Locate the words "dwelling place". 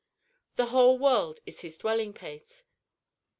1.77-2.63